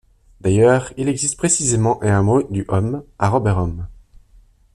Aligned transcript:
D'ailleurs 0.39 0.91
il 0.97 1.09
existe 1.09 1.37
précisément 1.37 2.01
un 2.01 2.17
Hameau 2.17 2.41
du 2.51 2.65
Hom 2.69 3.03
à 3.19 3.29
Robehomme. 3.29 3.85